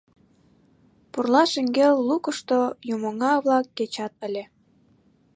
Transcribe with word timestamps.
Пурла 1.11 1.43
шеҥгел 1.51 1.95
лукышто 2.07 2.59
юмоҥа-влак 2.93 3.65
кечат 3.77 4.13
ыле. 4.27 4.43